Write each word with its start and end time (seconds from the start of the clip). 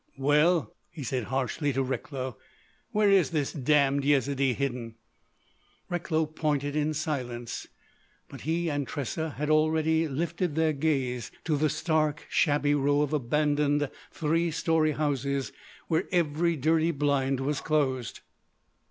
"Well," 0.17 0.75
he 0.89 1.03
said 1.03 1.25
harshly 1.25 1.71
to 1.73 1.83
Recklow, 1.83 2.35
"where 2.89 3.11
is 3.11 3.29
this 3.29 3.53
damned 3.53 4.03
Yezidee 4.03 4.55
hidden?" 4.55 4.95
Recklow 5.91 6.25
pointed 6.25 6.75
in 6.75 6.95
silence, 6.95 7.67
but 8.27 8.41
he 8.41 8.67
and 8.67 8.87
Tressa 8.87 9.29
had 9.37 9.51
already 9.51 10.07
lifted 10.07 10.55
their 10.55 10.73
gaze 10.73 11.29
to 11.43 11.55
the 11.55 11.69
stark, 11.69 12.25
shabby 12.31 12.73
row 12.73 13.03
of 13.03 13.13
abandoned 13.13 13.91
three 14.09 14.49
story 14.49 14.93
houses 14.93 15.51
where 15.87 16.05
every 16.11 16.55
dirty 16.55 16.89
blind 16.89 17.39
was 17.39 17.61
closed. 17.61 18.21